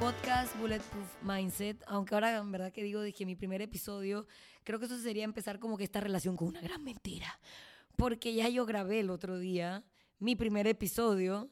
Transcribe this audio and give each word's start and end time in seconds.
podcast 0.00 0.58
Bulletproof 0.58 1.22
Mindset, 1.22 1.84
aunque 1.86 2.14
ahora 2.14 2.38
en 2.38 2.50
verdad 2.50 2.72
que 2.72 2.82
digo, 2.82 3.02
dije 3.02 3.26
mi 3.26 3.36
primer 3.36 3.60
episodio, 3.60 4.26
creo 4.64 4.78
que 4.78 4.86
eso 4.86 4.98
sería 4.98 5.24
empezar 5.24 5.58
como 5.58 5.76
que 5.76 5.84
esta 5.84 6.00
relación 6.00 6.36
con 6.36 6.48
una 6.48 6.62
gran 6.62 6.82
mentira, 6.82 7.38
porque 7.94 8.32
ya 8.32 8.48
yo 8.48 8.64
grabé 8.64 9.00
el 9.00 9.10
otro 9.10 9.38
día 9.38 9.84
mi 10.18 10.36
primer 10.36 10.66
episodio 10.66 11.50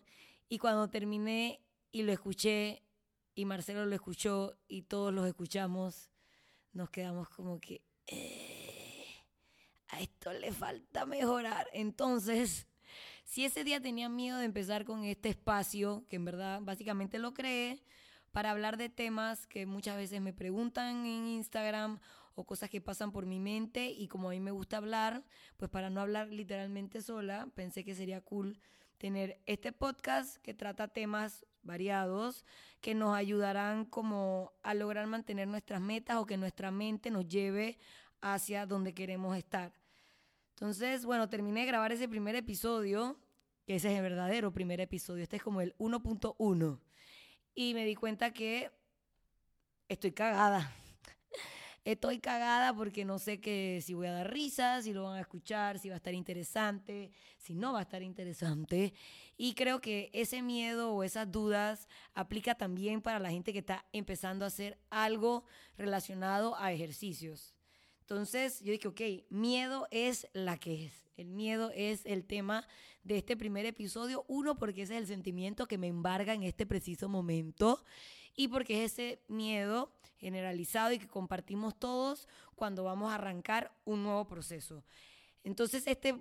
y 0.48 0.56
cuando 0.56 0.88
terminé 0.88 1.60
y 1.92 2.04
lo 2.04 2.12
escuché 2.12 2.82
y 3.34 3.44
Marcelo 3.44 3.84
lo 3.84 3.94
escuchó 3.94 4.56
y 4.66 4.82
todos 4.82 5.12
los 5.12 5.26
escuchamos, 5.26 6.10
nos 6.72 6.88
quedamos 6.88 7.28
como 7.28 7.60
que 7.60 7.82
eh, 8.06 9.04
a 9.88 10.00
esto 10.00 10.32
le 10.32 10.52
falta 10.52 11.04
mejorar. 11.04 11.68
Entonces, 11.74 12.66
si 13.26 13.44
ese 13.44 13.64
día 13.64 13.80
tenía 13.80 14.08
miedo 14.08 14.38
de 14.38 14.44
empezar 14.44 14.84
con 14.84 15.04
este 15.04 15.30
espacio, 15.30 16.04
que 16.08 16.16
en 16.16 16.24
verdad 16.24 16.60
básicamente 16.62 17.18
lo 17.18 17.34
creé, 17.34 17.82
para 18.30 18.52
hablar 18.52 18.76
de 18.76 18.88
temas 18.88 19.46
que 19.48 19.66
muchas 19.66 19.96
veces 19.96 20.20
me 20.20 20.32
preguntan 20.32 21.04
en 21.04 21.26
Instagram 21.26 21.98
o 22.36 22.44
cosas 22.44 22.70
que 22.70 22.80
pasan 22.80 23.10
por 23.10 23.26
mi 23.26 23.40
mente 23.40 23.90
y 23.90 24.06
como 24.06 24.28
a 24.28 24.30
mí 24.30 24.40
me 24.40 24.52
gusta 24.52 24.76
hablar, 24.76 25.24
pues 25.56 25.70
para 25.70 25.90
no 25.90 26.00
hablar 26.00 26.28
literalmente 26.28 27.02
sola, 27.02 27.48
pensé 27.54 27.82
que 27.82 27.96
sería 27.96 28.20
cool 28.20 28.60
tener 28.96 29.42
este 29.46 29.72
podcast 29.72 30.36
que 30.36 30.54
trata 30.54 30.88
temas 30.88 31.44
variados 31.62 32.44
que 32.80 32.94
nos 32.94 33.16
ayudarán 33.16 33.86
como 33.86 34.52
a 34.62 34.72
lograr 34.74 35.08
mantener 35.08 35.48
nuestras 35.48 35.80
metas 35.80 36.18
o 36.18 36.26
que 36.26 36.36
nuestra 36.36 36.70
mente 36.70 37.10
nos 37.10 37.26
lleve 37.26 37.76
hacia 38.20 38.66
donde 38.66 38.94
queremos 38.94 39.36
estar. 39.36 39.72
Entonces, 40.56 41.04
bueno, 41.04 41.28
terminé 41.28 41.60
de 41.60 41.66
grabar 41.66 41.92
ese 41.92 42.08
primer 42.08 42.34
episodio, 42.34 43.20
que 43.66 43.74
ese 43.74 43.92
es 43.92 43.96
el 43.96 44.02
verdadero 44.02 44.54
primer 44.54 44.80
episodio, 44.80 45.22
este 45.22 45.36
es 45.36 45.42
como 45.42 45.60
el 45.60 45.76
1.1, 45.76 46.80
y 47.54 47.74
me 47.74 47.84
di 47.84 47.94
cuenta 47.94 48.32
que 48.32 48.70
estoy 49.86 50.12
cagada 50.12 50.72
estoy 51.84 52.20
cagada 52.20 52.74
porque 52.74 53.04
no 53.04 53.18
sé 53.18 53.38
que 53.38 53.82
si 53.84 53.92
voy 53.92 54.06
a 54.06 54.12
dar 54.12 54.32
risas, 54.32 54.84
si 54.84 54.94
lo 54.94 55.04
van 55.04 55.18
a 55.18 55.20
escuchar, 55.20 55.78
si 55.78 55.90
va 55.90 55.96
a 55.96 55.98
estar 55.98 56.14
interesante, 56.14 57.10
si 57.36 57.54
no 57.54 57.74
va 57.74 57.80
a 57.80 57.82
estar 57.82 58.02
interesante. 58.02 58.94
Y 59.36 59.52
creo 59.52 59.82
que 59.82 60.08
ese 60.14 60.40
miedo 60.40 60.94
o 60.94 61.02
esas 61.02 61.30
dudas 61.30 61.86
aplica 62.14 62.54
también 62.54 63.02
para 63.02 63.18
la 63.18 63.30
gente 63.30 63.52
que 63.52 63.58
está 63.58 63.84
empezando 63.92 64.46
a 64.46 64.48
hacer 64.48 64.78
algo 64.88 65.44
relacionado 65.76 66.56
a 66.56 66.72
ejercicios. 66.72 67.55
Entonces 68.08 68.60
yo 68.60 68.70
dije, 68.70 68.86
ok, 68.86 69.00
miedo 69.30 69.88
es 69.90 70.28
la 70.32 70.58
que 70.58 70.84
es. 70.84 70.92
El 71.16 71.26
miedo 71.26 71.72
es 71.74 72.06
el 72.06 72.24
tema 72.24 72.64
de 73.02 73.18
este 73.18 73.36
primer 73.36 73.66
episodio. 73.66 74.24
Uno, 74.28 74.56
porque 74.56 74.82
ese 74.82 74.94
es 74.94 75.00
el 75.00 75.06
sentimiento 75.08 75.66
que 75.66 75.76
me 75.76 75.88
embarga 75.88 76.32
en 76.32 76.44
este 76.44 76.66
preciso 76.66 77.08
momento 77.08 77.82
y 78.36 78.46
porque 78.46 78.84
es 78.84 78.92
ese 78.92 79.18
miedo 79.26 79.90
generalizado 80.18 80.92
y 80.92 81.00
que 81.00 81.08
compartimos 81.08 81.76
todos 81.76 82.28
cuando 82.54 82.84
vamos 82.84 83.10
a 83.10 83.16
arrancar 83.16 83.72
un 83.84 84.04
nuevo 84.04 84.28
proceso. 84.28 84.84
Entonces, 85.42 85.84
este 85.88 86.14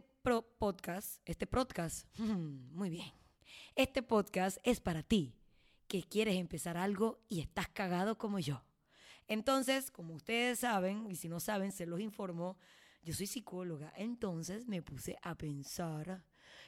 podcast, 0.58 1.22
este 1.24 1.46
podcast, 1.46 2.08
muy 2.18 2.90
bien, 2.90 3.12
este 3.76 4.02
podcast 4.02 4.58
es 4.64 4.80
para 4.80 5.04
ti 5.04 5.36
que 5.88 6.02
quieres 6.02 6.38
empezar 6.38 6.78
algo 6.78 7.20
y 7.30 7.42
estás 7.42 7.68
cagado 7.68 8.18
como 8.18 8.40
yo. 8.40 8.64
Entonces, 9.28 9.92
como 9.92 10.14
ustedes 10.14 10.60
saben, 10.60 11.10
y 11.10 11.16
si 11.16 11.30
no 11.30 11.40
saben, 11.40 11.72
se 11.72 11.86
los 11.86 12.00
informo, 12.00 12.58
yo 13.04 13.14
soy 13.14 13.28
psicóloga, 13.28 13.94
entonces 13.96 14.68
me 14.68 14.82
puse 14.82 15.18
a 15.22 15.36
pensar 15.36 16.24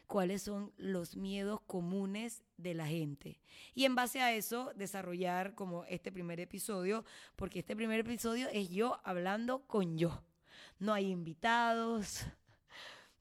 cuáles 0.07 0.43
son 0.43 0.71
los 0.77 1.15
miedos 1.15 1.61
comunes 1.61 2.43
de 2.57 2.73
la 2.73 2.87
gente. 2.87 3.41
Y 3.75 3.85
en 3.85 3.95
base 3.95 4.21
a 4.21 4.33
eso, 4.33 4.71
desarrollar 4.75 5.53
como 5.53 5.83
este 5.85 6.11
primer 6.11 6.39
episodio, 6.39 7.03
porque 7.35 7.59
este 7.59 7.75
primer 7.75 7.99
episodio 7.99 8.47
es 8.49 8.69
yo 8.69 8.99
hablando 9.03 9.65
con 9.67 9.97
yo. 9.97 10.23
No 10.79 10.93
hay 10.93 11.09
invitados, 11.09 12.25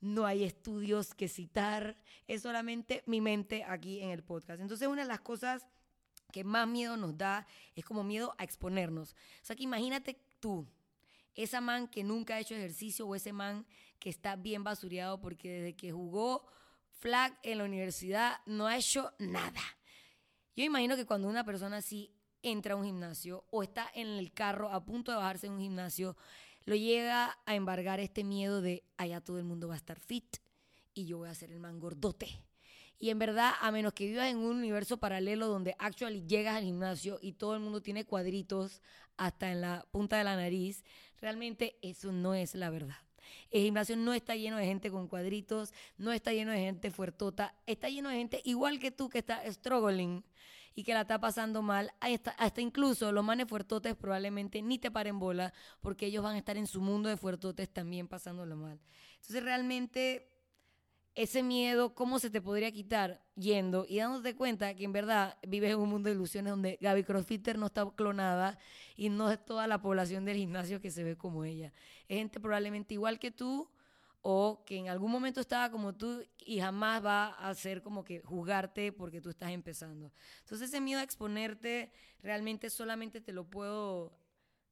no 0.00 0.26
hay 0.26 0.44
estudios 0.44 1.14
que 1.14 1.28
citar, 1.28 1.96
es 2.26 2.42
solamente 2.42 3.02
mi 3.06 3.20
mente 3.20 3.64
aquí 3.64 4.00
en 4.00 4.10
el 4.10 4.22
podcast. 4.22 4.60
Entonces, 4.60 4.88
una 4.88 5.02
de 5.02 5.08
las 5.08 5.20
cosas 5.20 5.66
que 6.32 6.44
más 6.44 6.68
miedo 6.68 6.96
nos 6.96 7.16
da 7.16 7.46
es 7.74 7.84
como 7.84 8.04
miedo 8.04 8.34
a 8.38 8.44
exponernos. 8.44 9.12
O 9.42 9.44
sea, 9.44 9.56
que 9.56 9.62
imagínate 9.62 10.18
tú, 10.40 10.66
esa 11.34 11.60
man 11.60 11.88
que 11.88 12.02
nunca 12.02 12.34
ha 12.34 12.40
hecho 12.40 12.54
ejercicio 12.54 13.06
o 13.06 13.14
ese 13.14 13.32
man 13.32 13.66
que 13.98 14.10
está 14.10 14.36
bien 14.36 14.64
basureado 14.64 15.20
porque 15.20 15.50
desde 15.50 15.76
que 15.76 15.92
jugó 15.92 16.46
flag 16.98 17.38
en 17.42 17.58
la 17.58 17.64
universidad 17.64 18.40
no 18.46 18.66
ha 18.66 18.76
hecho 18.76 19.12
nada. 19.18 19.60
Yo 20.56 20.64
imagino 20.64 20.96
que 20.96 21.06
cuando 21.06 21.28
una 21.28 21.44
persona 21.44 21.78
así 21.78 22.10
entra 22.42 22.74
a 22.74 22.76
un 22.76 22.84
gimnasio 22.84 23.44
o 23.50 23.62
está 23.62 23.90
en 23.94 24.08
el 24.08 24.32
carro 24.32 24.70
a 24.70 24.84
punto 24.84 25.10
de 25.10 25.18
bajarse 25.18 25.46
en 25.46 25.54
un 25.54 25.60
gimnasio, 25.60 26.16
lo 26.64 26.74
llega 26.74 27.38
a 27.44 27.54
embargar 27.54 28.00
este 28.00 28.24
miedo 28.24 28.60
de 28.60 28.82
allá 28.96 29.20
todo 29.20 29.38
el 29.38 29.44
mundo 29.44 29.68
va 29.68 29.74
a 29.74 29.78
estar 29.78 30.00
fit 30.00 30.38
y 30.94 31.06
yo 31.06 31.18
voy 31.18 31.28
a 31.28 31.34
ser 31.34 31.52
el 31.52 31.60
man 31.60 31.78
gordote. 31.78 32.42
Y 32.98 33.10
en 33.10 33.18
verdad, 33.18 33.52
a 33.60 33.70
menos 33.70 33.92
que 33.92 34.06
vivas 34.06 34.28
en 34.28 34.38
un 34.38 34.56
universo 34.56 34.96
paralelo 34.96 35.48
donde 35.48 35.76
actually 35.78 36.26
llegas 36.26 36.56
al 36.56 36.64
gimnasio 36.64 37.18
y 37.20 37.32
todo 37.32 37.54
el 37.54 37.60
mundo 37.60 37.82
tiene 37.82 38.04
cuadritos 38.04 38.80
hasta 39.16 39.50
en 39.50 39.60
la 39.60 39.86
punta 39.90 40.16
de 40.18 40.24
la 40.24 40.36
nariz, 40.36 40.84
realmente 41.20 41.76
eso 41.82 42.12
no 42.12 42.34
es 42.34 42.54
la 42.54 42.70
verdad. 42.70 42.96
El 43.50 43.62
gimnasio 43.62 43.96
no 43.96 44.12
está 44.14 44.36
lleno 44.36 44.56
de 44.56 44.66
gente 44.66 44.90
con 44.90 45.08
cuadritos, 45.08 45.72
no 45.98 46.12
está 46.12 46.32
lleno 46.32 46.52
de 46.52 46.58
gente 46.58 46.90
fuertota, 46.90 47.54
está 47.66 47.88
lleno 47.88 48.08
de 48.08 48.16
gente 48.16 48.40
igual 48.44 48.78
que 48.78 48.90
tú 48.90 49.08
que 49.08 49.18
está 49.18 49.42
struggling 49.50 50.24
y 50.74 50.84
que 50.84 50.94
la 50.94 51.02
está 51.02 51.18
pasando 51.18 51.62
mal. 51.62 51.92
Hasta, 52.00 52.32
hasta 52.32 52.60
incluso 52.60 53.10
los 53.12 53.24
manes 53.24 53.48
fuertotes 53.48 53.96
probablemente 53.96 54.62
ni 54.62 54.78
te 54.78 54.90
paren 54.90 55.18
bola 55.18 55.52
porque 55.80 56.06
ellos 56.06 56.22
van 56.22 56.36
a 56.36 56.38
estar 56.38 56.56
en 56.56 56.66
su 56.66 56.80
mundo 56.80 57.08
de 57.08 57.16
fuertotes 57.16 57.68
también 57.70 58.08
pasándolo 58.08 58.56
mal. 58.56 58.78
Entonces 59.16 59.42
realmente 59.42 60.35
ese 61.16 61.42
miedo, 61.42 61.94
¿cómo 61.94 62.18
se 62.18 62.28
te 62.28 62.42
podría 62.42 62.70
quitar 62.70 63.22
yendo 63.36 63.86
y 63.88 63.96
dándote 63.96 64.36
cuenta 64.36 64.76
que 64.76 64.84
en 64.84 64.92
verdad 64.92 65.38
vives 65.48 65.72
en 65.72 65.78
un 65.78 65.88
mundo 65.88 66.10
de 66.10 66.14
ilusiones 66.14 66.50
donde 66.50 66.78
Gaby 66.78 67.04
Crossfitter 67.04 67.56
no 67.56 67.66
está 67.66 67.90
clonada 67.96 68.58
y 68.96 69.08
no 69.08 69.32
es 69.32 69.42
toda 69.42 69.66
la 69.66 69.80
población 69.80 70.26
del 70.26 70.36
gimnasio 70.36 70.78
que 70.78 70.90
se 70.90 71.04
ve 71.04 71.16
como 71.16 71.44
ella? 71.44 71.72
Es 72.06 72.18
gente 72.18 72.38
probablemente 72.38 72.92
igual 72.92 73.18
que 73.18 73.30
tú 73.30 73.66
o 74.20 74.62
que 74.66 74.76
en 74.76 74.90
algún 74.90 75.10
momento 75.10 75.40
estaba 75.40 75.70
como 75.70 75.94
tú 75.94 76.22
y 76.44 76.60
jamás 76.60 77.02
va 77.02 77.28
a 77.28 77.48
hacer 77.48 77.80
como 77.80 78.04
que 78.04 78.20
juzgarte 78.20 78.92
porque 78.92 79.22
tú 79.22 79.30
estás 79.30 79.52
empezando. 79.52 80.12
Entonces 80.40 80.68
ese 80.68 80.82
miedo 80.82 81.00
a 81.00 81.02
exponerte 81.02 81.92
realmente 82.22 82.68
solamente 82.68 83.22
te 83.22 83.32
lo 83.32 83.48
puedo, 83.48 84.12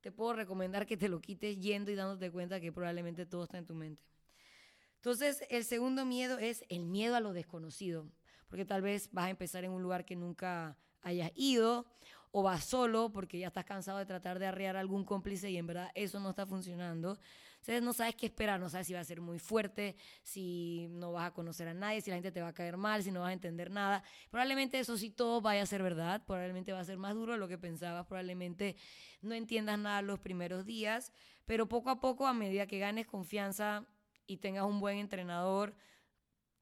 te 0.03 0.13
puedo 0.13 0.35
recomendar 0.35 0.85
que 0.85 0.99
te 0.99 1.09
lo 1.09 1.23
quites 1.23 1.59
yendo 1.59 1.91
y 1.91 1.95
dándote 1.95 2.31
cuenta 2.31 2.61
que 2.61 2.71
probablemente 2.71 3.25
todo 3.25 3.45
está 3.45 3.57
en 3.57 3.65
tu 3.65 3.75
mente. 3.75 4.03
Entonces, 5.05 5.45
el 5.51 5.65
segundo 5.67 6.07
miedo 6.07 6.39
es 6.39 6.65
el 6.71 6.87
miedo 6.87 7.15
a 7.15 7.21
lo 7.21 7.35
desconocido, 7.35 8.09
porque 8.49 8.65
tal 8.65 8.81
vez 8.81 9.11
vas 9.13 9.27
a 9.27 9.31
empezar 9.31 9.63
en 9.63 9.71
un 9.71 9.83
lugar 9.83 10.07
que 10.07 10.17
nunca 10.17 10.79
hayas 11.03 11.31
ido 11.35 11.85
o 12.31 12.43
vas 12.43 12.65
solo 12.65 13.13
porque 13.13 13.39
ya 13.39 13.49
estás 13.49 13.67
cansado 13.67 13.99
de 13.99 14.07
tratar 14.07 14.39
de 14.39 14.47
arrear 14.47 14.79
a 14.79 14.81
algún 14.81 15.05
cómplice 15.05 15.51
y 15.51 15.59
en 15.59 15.67
verdad 15.67 15.91
eso 15.95 16.21
no 16.21 16.31
está 16.31 16.47
funcionando. 16.47 17.19
Entonces 17.57 17.83
no 17.83 17.93
sabes 17.93 18.15
qué 18.15 18.25
esperar, 18.25 18.59
no 18.59 18.71
sabes 18.71 18.87
si 18.87 18.95
va 18.95 19.01
a 19.01 19.05
ser 19.05 19.21
muy 19.21 19.39
fuerte, 19.39 19.95
si 20.23 20.87
no 20.89 21.13
vas 21.13 21.27
a 21.27 21.35
conocer 21.35 21.69
a 21.69 21.75
nadie, 21.75 22.01
si 22.01 22.09
la 22.09 22.17
gente 22.17 22.33
te 22.33 22.41
va 22.41 22.49
a 22.49 22.55
caer 22.55 22.79
mal, 22.79 23.03
si 23.03 23.11
no 23.11 23.21
vas 23.21 23.29
a 23.29 23.35
entender 23.35 23.71
nada. 23.71 24.03
Probablemente 24.31 24.79
eso 24.79 24.97
sí 24.97 25.11
todo 25.11 25.43
vaya 25.43 25.65
a 25.65 25.67
ser 25.67 25.83
verdad, 25.83 26.25
probablemente 26.25 26.73
va 26.73 26.81
a 26.81 26.85
ser 26.85 26.97
más 26.97 27.13
duro 27.13 27.35
de 27.35 27.39
lo 27.39 27.47
que 27.47 27.59
pensabas, 27.59 28.07
probablemente 28.07 28.75
no 29.21 29.35
entiendas 29.35 29.79
nada 29.79 30.01
los 30.01 30.19
primeros 30.19 30.65
días, 30.65 31.13
pero 31.45 31.69
poco 31.69 31.91
a 31.91 32.01
poco, 32.01 32.27
a 32.27 32.33
medida 32.33 32.67
que 32.67 32.79
ganes 32.79 33.07
confianza 33.07 33.87
y 34.27 34.39
tengas 34.39 34.65
un 34.65 34.81
buen 34.81 34.99
entrenador, 34.99 35.75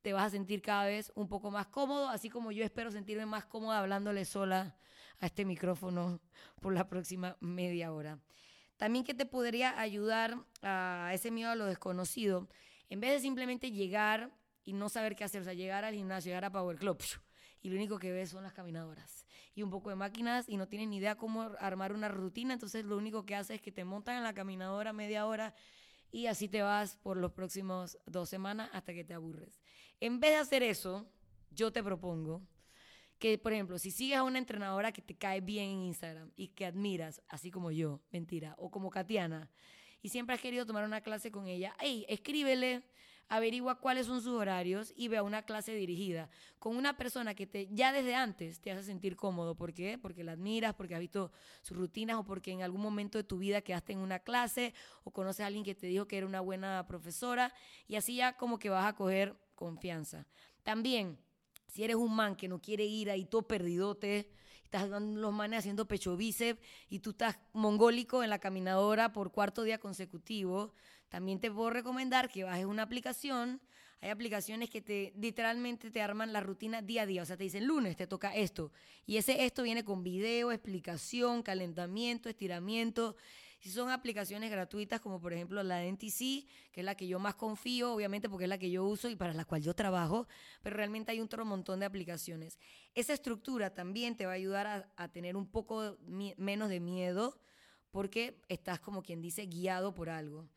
te 0.03 0.13
vas 0.13 0.27
a 0.27 0.31
sentir 0.31 0.63
cada 0.63 0.87
vez 0.87 1.13
un 1.15 1.29
poco 1.29 1.51
más 1.51 1.69
cómodo, 1.69 2.09
así 2.09 2.29
como 2.29 2.53
yo 2.53 2.65
espero 2.65 2.91
sentirme 2.91 3.27
más 3.27 3.47
cómoda 3.47 3.79
hablándole 3.79 4.25
sola 4.25 4.77
a 5.21 5.27
este 5.27 5.45
micrófono 5.45 6.21
por 6.61 6.75
la 6.75 6.89
próxima 6.89 7.37
media 7.41 7.93
hora. 7.93 8.19
También 8.77 9.05
que 9.05 9.15
te 9.15 9.27
podría 9.27 9.79
ayudar 9.81 10.45
a 10.63 11.11
ese 11.15 11.31
miedo 11.31 11.51
a 11.51 11.55
lo 11.55 11.67
desconocido, 11.67 12.49
en 12.89 13.01
vez 13.01 13.13
de 13.13 13.21
simplemente 13.21 13.71
llegar 13.71 14.33
y 14.65 14.73
no 14.73 14.89
saber 14.89 15.15
qué 15.15 15.25
hacer, 15.25 15.43
o 15.43 15.45
sea, 15.45 15.55
llegar 15.55 15.85
al 15.85 15.95
gimnasio, 15.95 16.31
llegar 16.31 16.45
a 16.45 16.53
Power 16.53 16.77
Club, 16.77 17.01
y 17.61 17.69
lo 17.69 17.77
único 17.77 17.99
que 17.99 18.13
ves 18.13 18.31
son 18.31 18.43
las 18.43 18.53
caminadoras 18.53 19.25
y 19.55 19.63
un 19.63 19.71
poco 19.71 19.91
de 19.91 19.97
máquinas 19.97 20.49
y 20.49 20.57
no 20.57 20.67
tienes 20.67 20.89
ni 20.89 20.97
idea 20.97 21.17
cómo 21.17 21.51
armar 21.61 21.93
una 21.93 22.09
rutina, 22.09 22.55
entonces 22.55 22.85
lo 22.85 22.97
único 22.97 23.25
que 23.25 23.37
haces 23.37 23.57
es 23.57 23.63
que 23.63 23.73
te 23.73 23.85
montan 23.85 24.17
en 24.17 24.25
la 24.25 24.35
caminadora 24.35 24.93
media 24.93 25.27
hora 25.27 25.55
y 26.13 26.27
así 26.27 26.47
te 26.47 26.63
vas 26.63 26.97
por 26.97 27.17
los 27.17 27.33
próximos 27.33 27.99
dos 28.07 28.29
semanas 28.29 28.71
hasta 28.73 28.93
que 28.93 29.03
te 29.03 29.15
aburres. 29.15 29.61
En 29.99 30.21
vez 30.21 30.33
de 30.33 30.37
hacer 30.37 30.63
eso, 30.63 31.11
yo 31.51 31.73
te 31.73 31.83
propongo 31.83 32.43
que, 33.19 33.39
por 33.39 33.53
ejemplo, 33.53 33.79
si 33.79 33.91
sigues 33.91 34.19
a 34.19 34.23
una 34.23 34.39
entrenadora 34.39 34.93
que 34.93 35.01
te 35.01 35.17
cae 35.17 35.41
bien 35.41 35.71
en 35.71 35.83
Instagram 35.85 36.31
y 36.37 36.49
que 36.49 36.67
admiras, 36.67 37.23
así 37.29 37.51
como 37.51 37.71
yo, 37.71 38.01
mentira, 38.11 38.55
o 38.59 38.71
como 38.71 38.91
Katiana, 38.91 39.51
y 40.03 40.11
siempre 40.11 40.35
has 40.35 40.43
querido 40.43 40.67
tomar 40.67 40.85
una 40.85 41.01
clase 41.01 41.31
con 41.31 41.47
ella, 41.47 41.75
hey, 41.81 42.05
escríbele 42.09 42.83
averigua 43.33 43.77
cuáles 43.77 44.09
son 44.09 44.21
sus 44.21 44.35
horarios 44.35 44.93
y 44.95 45.09
ve 45.09 45.17
a 45.17 45.23
una 45.23 45.41
clase 45.41 45.75
dirigida 45.75 46.29
con 46.59 46.77
una 46.77 46.99
persona 46.99 47.35
que 47.35 47.47
te 47.47 47.67
ya 47.69 47.91
desde 47.91 48.15
antes 48.15 48.61
te 48.61 48.71
hace 48.71 48.83
sentir 48.83 49.17
cómodo. 49.17 49.55
¿Por 49.55 49.73
qué? 49.73 49.97
Porque 49.97 50.23
la 50.23 50.33
admiras, 50.33 50.75
porque 50.75 50.95
has 50.95 51.01
visto 51.01 51.33
sus 51.63 51.75
rutinas 51.75 52.19
o 52.19 52.25
porque 52.25 52.53
en 52.53 52.61
algún 52.61 52.83
momento 52.83 53.17
de 53.17 53.25
tu 53.25 53.39
vida 53.39 53.63
quedaste 53.63 53.95
en 53.95 54.01
una 54.01 54.19
clase 54.19 54.75
o 55.03 55.11
conoces 55.11 55.41
a 55.41 55.47
alguien 55.47 55.65
que 55.65 55.75
te 55.75 55.87
dijo 55.87 56.07
que 56.07 56.19
era 56.19 56.27
una 56.27 56.43
buena 56.43 56.87
profesora 56.87 57.55
y 57.89 57.97
así 57.97 58.17
ya 58.17 58.37
como 58.37 58.59
que 58.59 58.69
vas 58.69 58.85
a 58.85 58.95
coger 58.95 59.35
confianza. 59.55 60.27
También, 60.63 61.19
si 61.69 61.85
eres 61.85 61.97
un 61.97 62.15
man 62.15 62.37
que 62.37 62.49
no 62.49 62.61
quiere 62.61 62.85
ir 62.85 63.11
ahí 63.11 63.25
todo 63.25 63.49
perdidote, 63.49 64.31
estás 64.73 64.89
los 65.03 65.33
manes 65.35 65.59
haciendo 65.59 65.87
pecho 65.87 66.17
bíceps 66.17 66.61
y 66.89 67.01
tú 67.01 67.11
estás 67.11 67.39
mongólico 67.53 68.25
en 68.25 68.31
la 68.31 68.39
caminadora 68.39 69.13
por 69.13 69.31
cuarto 69.31 69.65
día 69.65 69.79
consecutivo, 69.79 70.73
también 71.11 71.41
te 71.41 71.51
puedo 71.51 71.69
recomendar 71.69 72.31
que 72.31 72.45
bajes 72.45 72.65
una 72.65 72.85
aplicación. 72.85 73.61
Hay 74.01 74.09
aplicaciones 74.09 74.71
que 74.71 74.81
te 74.81 75.13
literalmente 75.17 75.91
te 75.91 76.01
arman 76.01 76.33
la 76.33 76.41
rutina 76.41 76.81
día 76.81 77.03
a 77.03 77.07
día. 77.07 77.23
O 77.23 77.27
sea, 77.27 77.37
te 77.37 77.45
dicen 77.45 77.67
lunes 77.67 77.97
te 77.97 78.07
toca 78.07 78.35
esto. 78.35 78.73
Y 79.07 79.19
ese 79.19 79.45
esto 79.45 79.63
viene 79.63 79.85
con 79.85 80.03
video, 80.03 80.51
explicación, 80.51 81.43
calentamiento, 81.43 82.31
estiramiento. 82.31 83.15
Si 83.63 83.71
son 83.71 83.91
aplicaciones 83.91 84.51
gratuitas, 84.51 85.01
como 85.01 85.21
por 85.21 85.33
ejemplo 85.33 85.63
la 85.63 85.77
de 85.77 85.87
NTC, 85.87 86.49
que 86.73 86.81
es 86.81 86.85
la 86.85 86.97
que 86.97 87.07
yo 87.07 87.21
más 87.21 87.37
confío, 87.37 87.95
obviamente 87.95 88.29
porque 88.29 88.47
es 88.47 88.49
la 88.49 88.59
que 88.59 88.73
yo 88.73 88.85
uso 88.85 89.09
y 89.09 89.15
para 89.15 89.35
la 89.35 89.45
cual 89.45 89.63
yo 89.63 89.73
trabajo, 89.73 90.27
pero 90.65 90.75
realmente 90.75 91.13
hay 91.13 91.21
un 91.21 91.27
otro 91.27 91.45
montón 91.45 91.79
de 91.79 91.87
aplicaciones. 91.87 92.59
Esa 92.97 93.13
estructura 93.13 93.73
también 93.73 94.17
te 94.17 94.27
va 94.27 94.33
a 94.33 94.35
ayudar 94.35 94.91
a, 94.97 95.09
tener 95.13 95.37
un 95.37 95.47
poco 95.47 95.97
menos 96.37 96.71
de 96.71 96.81
miedo 96.81 97.39
porque 97.93 98.43
estás 98.49 98.81
como 98.81 99.01
quien 99.01 99.23
dice 99.23 99.47
guiado 99.47 99.95
por 99.95 100.11
algo. 100.11 100.49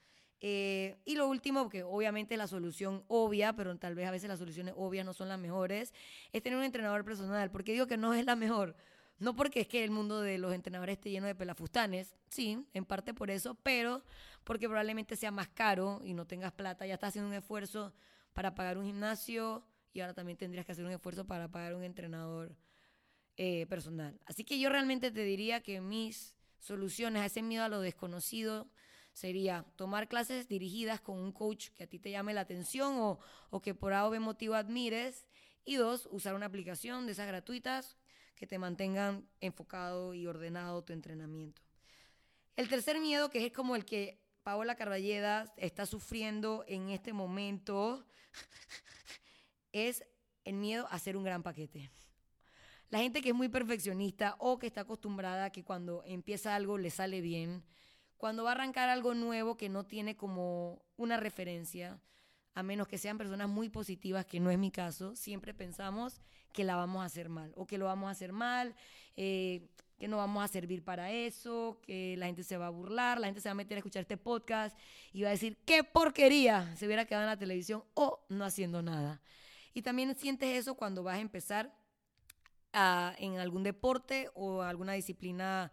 Eh, 0.41 0.95
y 1.05 1.13
lo 1.13 1.27
último, 1.27 1.69
que 1.69 1.83
obviamente 1.83 2.37
la 2.37 2.47
solución 2.47 3.03
obvia, 3.07 3.53
pero 3.53 3.77
tal 3.77 3.93
vez 3.93 4.07
a 4.07 4.11
veces 4.11 4.29
las 4.29 4.39
soluciones 4.39 4.73
obvias 4.75 5.05
no 5.05 5.13
son 5.13 5.29
las 5.29 5.37
mejores, 5.37 5.93
es 6.33 6.41
tener 6.41 6.57
un 6.57 6.65
entrenador 6.65 7.05
personal. 7.05 7.51
porque 7.51 7.73
digo 7.73 7.85
que 7.85 7.97
no 7.97 8.15
es 8.15 8.25
la 8.25 8.35
mejor? 8.35 8.75
No 9.17 9.35
porque 9.35 9.61
es 9.61 9.67
que 9.67 9.83
el 9.83 9.91
mundo 9.91 10.21
de 10.21 10.37
los 10.37 10.53
entrenadores 10.53 10.97
esté 10.97 11.09
lleno 11.09 11.27
de 11.27 11.35
pelafustanes, 11.35 12.15
sí, 12.29 12.65
en 12.73 12.85
parte 12.85 13.13
por 13.13 13.31
eso, 13.31 13.55
pero 13.55 14.03
porque 14.43 14.67
probablemente 14.67 15.15
sea 15.15 15.31
más 15.31 15.47
caro 15.49 16.01
y 16.03 16.13
no 16.13 16.27
tengas 16.27 16.51
plata, 16.51 16.85
ya 16.85 16.95
estás 16.95 17.09
haciendo 17.09 17.29
un 17.29 17.35
esfuerzo 17.35 17.93
para 18.33 18.53
pagar 18.55 18.77
un 18.77 18.85
gimnasio 18.85 19.65
y 19.93 20.01
ahora 20.01 20.13
también 20.13 20.37
tendrías 20.37 20.65
que 20.65 20.73
hacer 20.73 20.83
un 20.83 20.91
esfuerzo 20.91 21.25
para 21.25 21.49
pagar 21.49 21.73
un 21.75 21.83
entrenador 21.83 22.57
eh, 23.37 23.65
personal. 23.67 24.19
Así 24.25 24.43
que 24.43 24.59
yo 24.59 24.69
realmente 24.69 25.11
te 25.11 25.23
diría 25.23 25.61
que 25.61 25.79
mis 25.79 26.35
soluciones 26.59 27.21
a 27.21 27.25
ese 27.27 27.41
miedo 27.41 27.63
a 27.63 27.69
lo 27.69 27.79
desconocido 27.79 28.67
sería 29.13 29.65
tomar 29.77 30.09
clases 30.09 30.49
dirigidas 30.49 30.99
con 30.99 31.17
un 31.17 31.31
coach 31.31 31.69
que 31.69 31.85
a 31.85 31.87
ti 31.87 31.99
te 31.99 32.11
llame 32.11 32.33
la 32.33 32.41
atención 32.41 32.95
o, 32.97 33.19
o 33.49 33.61
que 33.61 33.73
por 33.73 33.93
algo 33.93 34.19
motivo 34.19 34.55
admires. 34.55 35.25
Y 35.63 35.75
dos, 35.75 36.07
usar 36.11 36.35
una 36.35 36.45
aplicación 36.45 37.05
de 37.05 37.13
esas 37.13 37.27
gratuitas 37.27 37.97
que 38.35 38.47
te 38.47 38.59
mantengan 38.59 39.27
enfocado 39.39 40.13
y 40.13 40.27
ordenado 40.27 40.83
tu 40.83 40.93
entrenamiento. 40.93 41.61
El 42.55 42.69
tercer 42.69 42.99
miedo, 42.99 43.29
que 43.29 43.45
es 43.45 43.51
como 43.51 43.75
el 43.75 43.85
que 43.85 44.19
Paola 44.43 44.75
Carballeda 44.75 45.53
está 45.57 45.85
sufriendo 45.85 46.63
en 46.67 46.89
este 46.89 47.13
momento, 47.13 48.05
es 49.71 50.05
el 50.43 50.55
miedo 50.55 50.87
a 50.87 50.95
hacer 50.95 51.17
un 51.17 51.23
gran 51.23 51.43
paquete. 51.43 51.89
La 52.89 52.99
gente 52.99 53.21
que 53.21 53.29
es 53.29 53.35
muy 53.35 53.49
perfeccionista 53.49 54.35
o 54.39 54.59
que 54.59 54.67
está 54.67 54.81
acostumbrada 54.81 55.45
a 55.45 55.49
que 55.49 55.63
cuando 55.63 56.03
empieza 56.05 56.55
algo 56.55 56.77
le 56.77 56.91
sale 56.91 57.21
bien, 57.21 57.63
cuando 58.17 58.43
va 58.43 58.51
a 58.51 58.53
arrancar 58.53 58.89
algo 58.89 59.13
nuevo 59.13 59.57
que 59.57 59.69
no 59.69 59.85
tiene 59.85 60.15
como 60.15 60.85
una 60.95 61.17
referencia, 61.17 61.99
a 62.55 62.63
menos 62.63 62.87
que 62.87 62.97
sean 62.97 63.17
personas 63.17 63.49
muy 63.49 63.69
positivas, 63.69 64.25
que 64.25 64.39
no 64.39 64.49
es 64.49 64.57
mi 64.57 64.71
caso, 64.71 65.15
siempre 65.15 65.53
pensamos 65.53 66.21
que 66.53 66.63
la 66.63 66.77
vamos 66.77 67.03
a 67.03 67.05
hacer 67.05 67.27
mal 67.27 67.51
o 67.55 67.67
que 67.67 67.77
lo 67.77 67.85
vamos 67.85 68.07
a 68.07 68.11
hacer 68.11 68.31
mal, 68.31 68.73
eh, 69.17 69.67
que 69.97 70.07
no 70.07 70.17
vamos 70.17 70.43
a 70.43 70.47
servir 70.47 70.81
para 70.81 71.11
eso, 71.11 71.79
que 71.83 72.15
la 72.17 72.27
gente 72.27 72.43
se 72.43 72.57
va 72.57 72.67
a 72.67 72.69
burlar, 72.69 73.19
la 73.19 73.27
gente 73.27 73.41
se 73.41 73.49
va 73.49 73.51
a 73.51 73.55
meter 73.55 73.75
a 73.75 73.79
escuchar 73.79 74.01
este 74.01 74.15
podcast 74.15 74.75
y 75.11 75.21
va 75.21 75.27
a 75.27 75.31
decir, 75.31 75.57
qué 75.65 75.83
porquería, 75.83 76.73
se 76.77 76.85
hubiera 76.85 77.05
quedado 77.05 77.25
en 77.25 77.29
la 77.29 77.37
televisión 77.37 77.83
o 77.93 78.25
no 78.29 78.45
haciendo 78.45 78.81
nada. 78.81 79.21
Y 79.73 79.81
también 79.81 80.15
sientes 80.15 80.57
eso 80.57 80.75
cuando 80.75 81.03
vas 81.03 81.17
a 81.17 81.21
empezar 81.21 81.75
en 82.73 83.37
algún 83.37 83.63
deporte 83.63 84.29
o 84.33 84.61
alguna 84.61 84.93
disciplina 84.93 85.71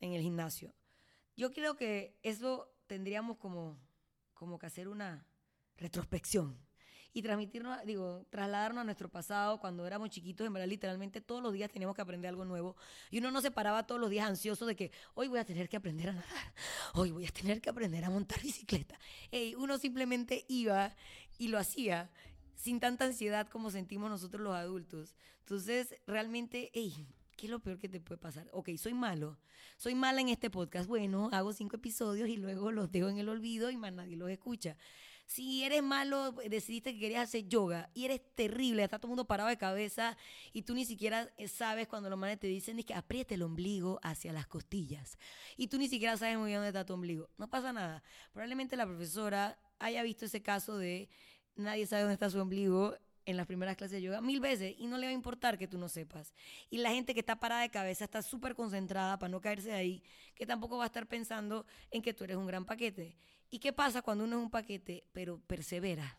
en 0.00 0.12
el 0.12 0.22
gimnasio. 0.22 0.74
Yo 1.36 1.52
creo 1.52 1.76
que 1.76 2.18
eso 2.22 2.70
tendríamos 2.86 3.36
como, 3.36 3.78
como 4.34 4.58
que 4.58 4.66
hacer 4.66 4.88
una 4.88 5.27
retrospección 5.78 6.58
y 7.12 7.22
transmitirnos, 7.22 7.84
digo, 7.84 8.26
trasladarnos 8.30 8.82
a 8.82 8.84
nuestro 8.84 9.08
pasado 9.08 9.58
cuando 9.58 9.86
éramos 9.86 10.10
chiquitos, 10.10 10.46
en 10.46 10.52
verdad, 10.52 10.68
literalmente 10.68 11.20
todos 11.20 11.42
los 11.42 11.52
días 11.52 11.70
teníamos 11.70 11.96
que 11.96 12.02
aprender 12.02 12.28
algo 12.28 12.44
nuevo. 12.44 12.76
Y 13.10 13.18
uno 13.18 13.30
no 13.30 13.40
se 13.40 13.50
paraba 13.50 13.86
todos 13.86 14.00
los 14.00 14.10
días 14.10 14.28
ansioso 14.28 14.66
de 14.66 14.76
que 14.76 14.92
hoy 15.14 15.28
voy 15.28 15.38
a 15.38 15.44
tener 15.44 15.68
que 15.68 15.76
aprender 15.76 16.10
a 16.10 16.12
nadar, 16.12 16.54
hoy 16.94 17.10
voy 17.10 17.26
a 17.26 17.30
tener 17.30 17.60
que 17.60 17.70
aprender 17.70 18.04
a 18.04 18.10
montar 18.10 18.40
bicicleta. 18.42 18.98
uno 19.56 19.78
simplemente 19.78 20.44
iba 20.48 20.94
y 21.38 21.48
lo 21.48 21.58
hacía 21.58 22.10
sin 22.54 22.80
tanta 22.80 23.04
ansiedad 23.04 23.48
como 23.48 23.70
sentimos 23.70 24.10
nosotros 24.10 24.42
los 24.42 24.54
adultos. 24.54 25.14
Entonces, 25.40 25.94
realmente, 26.06 26.70
hey, 26.74 27.06
¿qué 27.36 27.46
es 27.46 27.50
lo 27.50 27.60
peor 27.60 27.78
que 27.78 27.88
te 27.88 28.00
puede 28.00 28.18
pasar? 28.18 28.48
Ok, 28.52 28.70
soy 28.76 28.94
malo. 28.94 29.38
Soy 29.76 29.94
mala 29.94 30.20
en 30.20 30.28
este 30.28 30.50
podcast. 30.50 30.88
Bueno, 30.88 31.30
hago 31.32 31.52
cinco 31.52 31.76
episodios 31.76 32.28
y 32.28 32.36
luego 32.36 32.70
los 32.72 32.90
dejo 32.90 33.08
en 33.08 33.18
el 33.18 33.28
olvido 33.28 33.70
y 33.70 33.76
más 33.76 33.92
nadie 33.92 34.16
los 34.16 34.28
escucha. 34.28 34.76
Si 35.28 35.62
eres 35.62 35.82
malo, 35.82 36.32
decidiste 36.32 36.94
que 36.94 37.00
querías 37.00 37.28
hacer 37.28 37.46
yoga 37.48 37.90
y 37.92 38.06
eres 38.06 38.22
terrible, 38.34 38.82
está 38.82 38.98
todo 38.98 39.08
el 39.08 39.10
mundo 39.10 39.26
parado 39.26 39.50
de 39.50 39.58
cabeza 39.58 40.16
y 40.54 40.62
tú 40.62 40.72
ni 40.72 40.86
siquiera 40.86 41.30
eh, 41.36 41.48
sabes 41.48 41.86
cuando 41.86 42.08
los 42.08 42.18
manes 42.18 42.40
te 42.40 42.46
dicen 42.46 42.78
es 42.78 42.86
que 42.86 42.94
apriete 42.94 43.34
el 43.34 43.42
ombligo 43.42 44.00
hacia 44.02 44.32
las 44.32 44.46
costillas 44.46 45.18
y 45.58 45.68
tú 45.68 45.76
ni 45.76 45.86
siquiera 45.86 46.16
sabes 46.16 46.38
muy 46.38 46.46
bien 46.46 46.56
dónde 46.60 46.68
está 46.68 46.86
tu 46.86 46.94
ombligo. 46.94 47.28
No 47.36 47.50
pasa 47.50 47.74
nada. 47.74 48.02
Probablemente 48.32 48.74
la 48.74 48.86
profesora 48.86 49.58
haya 49.78 50.02
visto 50.02 50.24
ese 50.24 50.40
caso 50.40 50.78
de 50.78 51.10
nadie 51.56 51.86
sabe 51.86 52.04
dónde 52.04 52.14
está 52.14 52.30
su 52.30 52.40
ombligo 52.40 52.96
en 53.28 53.36
las 53.36 53.46
primeras 53.46 53.76
clases 53.76 53.96
de 53.96 54.02
yoga 54.02 54.22
mil 54.22 54.40
veces 54.40 54.74
y 54.78 54.86
no 54.86 54.96
le 54.96 55.06
va 55.06 55.10
a 55.10 55.14
importar 55.14 55.58
que 55.58 55.68
tú 55.68 55.76
no 55.76 55.90
sepas. 55.90 56.32
Y 56.70 56.78
la 56.78 56.92
gente 56.92 57.12
que 57.12 57.20
está 57.20 57.38
parada 57.38 57.60
de 57.60 57.68
cabeza 57.68 58.04
está 58.04 58.22
súper 58.22 58.54
concentrada 58.54 59.18
para 59.18 59.28
no 59.28 59.42
caerse 59.42 59.68
de 59.68 59.74
ahí, 59.74 60.02
que 60.34 60.46
tampoco 60.46 60.78
va 60.78 60.84
a 60.84 60.86
estar 60.86 61.06
pensando 61.06 61.66
en 61.90 62.00
que 62.00 62.14
tú 62.14 62.24
eres 62.24 62.38
un 62.38 62.46
gran 62.46 62.64
paquete. 62.64 63.18
¿Y 63.50 63.58
qué 63.58 63.74
pasa 63.74 64.00
cuando 64.00 64.24
uno 64.24 64.38
es 64.38 64.42
un 64.44 64.50
paquete, 64.50 65.04
pero 65.12 65.40
persevera? 65.46 66.18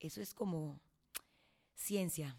Eso 0.00 0.22
es 0.22 0.32
como 0.32 0.80
ciencia. 1.74 2.38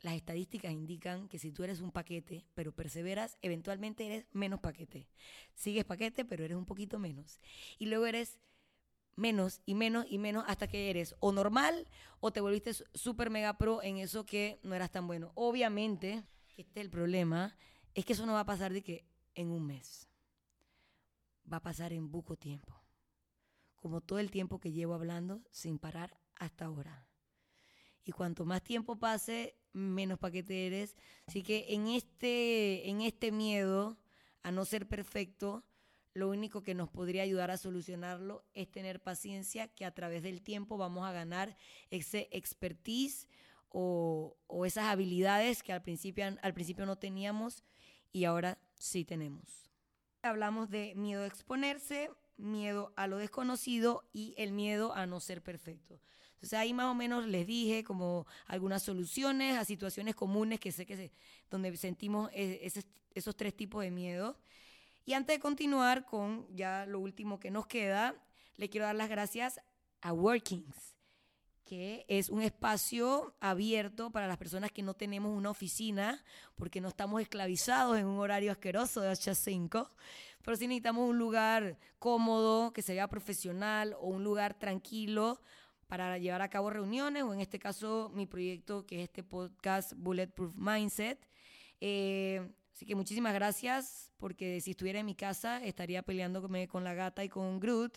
Las 0.00 0.14
estadísticas 0.14 0.72
indican 0.72 1.28
que 1.28 1.38
si 1.38 1.52
tú 1.52 1.64
eres 1.64 1.82
un 1.82 1.92
paquete, 1.92 2.46
pero 2.54 2.72
perseveras, 2.72 3.36
eventualmente 3.42 4.06
eres 4.06 4.26
menos 4.32 4.60
paquete. 4.60 5.06
Sigues 5.54 5.84
paquete, 5.84 6.24
pero 6.24 6.44
eres 6.44 6.56
un 6.56 6.64
poquito 6.64 6.98
menos. 6.98 7.40
Y 7.78 7.86
luego 7.86 8.06
eres 8.06 8.38
menos 9.16 9.60
y 9.66 9.74
menos 9.74 10.06
y 10.08 10.18
menos 10.18 10.44
hasta 10.46 10.68
que 10.68 10.90
eres 10.90 11.16
o 11.20 11.32
normal 11.32 11.88
o 12.20 12.32
te 12.32 12.40
volviste 12.40 12.72
súper 12.94 13.30
mega 13.30 13.58
pro 13.58 13.82
en 13.82 13.98
eso 13.98 14.24
que 14.24 14.60
no 14.62 14.74
eras 14.74 14.92
tan 14.92 15.06
bueno. 15.06 15.32
Obviamente, 15.34 16.22
este 16.56 16.80
es 16.80 16.84
el 16.84 16.90
problema, 16.90 17.56
es 17.94 18.04
que 18.04 18.12
eso 18.12 18.26
no 18.26 18.34
va 18.34 18.40
a 18.40 18.46
pasar 18.46 18.72
de 18.72 18.82
que 18.82 19.04
en 19.34 19.50
un 19.50 19.66
mes. 19.66 20.08
Va 21.50 21.58
a 21.58 21.62
pasar 21.62 21.92
en 21.92 22.10
poco 22.10 22.36
tiempo 22.36 22.86
como 23.86 24.00
todo 24.00 24.18
el 24.18 24.32
tiempo 24.32 24.58
que 24.58 24.72
llevo 24.72 24.94
hablando 24.94 25.42
sin 25.52 25.78
parar 25.78 26.18
hasta 26.34 26.64
ahora. 26.64 27.06
Y 28.04 28.10
cuanto 28.10 28.44
más 28.44 28.64
tiempo 28.64 28.98
pase, 28.98 29.54
menos 29.72 30.18
paquete 30.18 30.66
eres. 30.66 30.96
Así 31.26 31.44
que 31.44 31.66
en 31.68 31.86
este, 31.86 32.88
en 32.88 33.00
este 33.02 33.30
miedo 33.30 33.96
a 34.42 34.50
no 34.50 34.64
ser 34.64 34.88
perfecto, 34.88 35.64
lo 36.16 36.30
único 36.30 36.62
que 36.62 36.74
nos 36.74 36.88
podría 36.88 37.22
ayudar 37.22 37.50
a 37.50 37.58
solucionarlo 37.58 38.42
es 38.54 38.70
tener 38.70 39.02
paciencia, 39.02 39.68
que 39.68 39.84
a 39.84 39.90
través 39.90 40.22
del 40.22 40.40
tiempo 40.40 40.78
vamos 40.78 41.06
a 41.06 41.12
ganar 41.12 41.58
ese 41.90 42.28
expertise 42.32 43.28
o, 43.68 44.34
o 44.46 44.64
esas 44.64 44.84
habilidades 44.86 45.62
que 45.62 45.74
al 45.74 45.82
principio, 45.82 46.24
al 46.40 46.54
principio 46.54 46.86
no 46.86 46.96
teníamos 46.96 47.62
y 48.12 48.24
ahora 48.24 48.56
sí 48.78 49.04
tenemos. 49.04 49.68
Hablamos 50.22 50.70
de 50.70 50.94
miedo 50.94 51.22
a 51.22 51.26
exponerse, 51.26 52.10
miedo 52.38 52.94
a 52.96 53.08
lo 53.08 53.18
desconocido 53.18 54.08
y 54.14 54.34
el 54.38 54.52
miedo 54.52 54.94
a 54.94 55.04
no 55.04 55.20
ser 55.20 55.42
perfecto. 55.42 56.00
Entonces 56.36 56.58
ahí 56.58 56.72
más 56.72 56.86
o 56.86 56.94
menos 56.94 57.26
les 57.26 57.46
dije 57.46 57.84
como 57.84 58.26
algunas 58.46 58.82
soluciones 58.82 59.58
a 59.58 59.66
situaciones 59.66 60.14
comunes 60.14 60.60
que 60.60 60.72
sé 60.72 60.86
que 60.86 60.96
se, 60.96 61.12
donde 61.50 61.76
sentimos 61.76 62.30
e, 62.32 62.66
esos 63.14 63.36
tres 63.36 63.54
tipos 63.54 63.82
de 63.82 63.90
miedo. 63.90 64.38
Y 65.06 65.14
antes 65.14 65.36
de 65.36 65.40
continuar 65.40 66.04
con 66.04 66.48
ya 66.52 66.84
lo 66.84 66.98
último 66.98 67.38
que 67.38 67.52
nos 67.52 67.68
queda, 67.68 68.16
le 68.56 68.68
quiero 68.68 68.86
dar 68.86 68.96
las 68.96 69.08
gracias 69.08 69.60
a 70.00 70.12
Workings, 70.12 70.96
que 71.64 72.04
es 72.08 72.28
un 72.28 72.42
espacio 72.42 73.32
abierto 73.38 74.10
para 74.10 74.26
las 74.26 74.36
personas 74.36 74.72
que 74.72 74.82
no 74.82 74.94
tenemos 74.94 75.32
una 75.32 75.50
oficina, 75.50 76.24
porque 76.56 76.80
no 76.80 76.88
estamos 76.88 77.22
esclavizados 77.22 77.96
en 77.98 78.06
un 78.06 78.18
horario 78.18 78.50
asqueroso 78.50 79.00
de 79.00 79.10
8 79.10 79.30
a 79.30 79.34
5, 79.36 79.90
pero 80.42 80.56
sí 80.56 80.66
necesitamos 80.66 81.08
un 81.08 81.18
lugar 81.18 81.78
cómodo, 82.00 82.72
que 82.72 82.82
sea 82.82 83.06
profesional 83.06 83.94
o 84.00 84.08
un 84.08 84.24
lugar 84.24 84.58
tranquilo 84.58 85.40
para 85.86 86.18
llevar 86.18 86.42
a 86.42 86.50
cabo 86.50 86.68
reuniones 86.68 87.22
o 87.22 87.32
en 87.32 87.40
este 87.40 87.60
caso 87.60 88.10
mi 88.12 88.26
proyecto 88.26 88.84
que 88.84 88.96
es 88.96 89.02
este 89.04 89.22
podcast 89.22 89.92
Bulletproof 89.94 90.56
Mindset. 90.56 91.24
Eh, 91.80 92.50
así 92.76 92.84
que 92.84 92.94
muchísimas 92.94 93.32
gracias 93.32 94.12
porque 94.18 94.60
si 94.60 94.72
estuviera 94.72 95.00
en 95.00 95.06
mi 95.06 95.14
casa 95.14 95.64
estaría 95.64 96.02
peleándome 96.02 96.68
con 96.68 96.84
la 96.84 96.92
gata 96.92 97.24
y 97.24 97.30
con 97.30 97.58
Groot. 97.58 97.96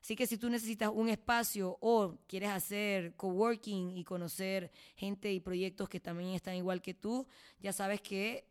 Así 0.00 0.14
que 0.14 0.28
si 0.28 0.38
tú 0.38 0.48
necesitas 0.48 0.90
un 0.94 1.08
espacio 1.08 1.76
o 1.80 2.16
quieres 2.28 2.50
hacer 2.50 3.16
coworking 3.16 3.96
y 3.96 4.04
conocer 4.04 4.70
gente 4.94 5.32
y 5.32 5.40
proyectos 5.40 5.88
que 5.88 5.98
también 5.98 6.30
están 6.30 6.54
igual 6.54 6.80
que 6.80 6.94
tú, 6.94 7.26
ya 7.58 7.72
sabes 7.72 8.00
que 8.00 8.46